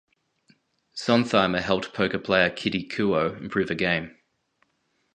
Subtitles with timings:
[0.95, 4.17] Sontheimer helped poker player Kitty Kuo improve her game.